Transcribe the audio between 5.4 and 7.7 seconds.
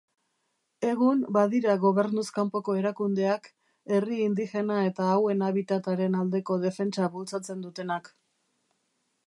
habitataren aldeko defentsa bultzatzen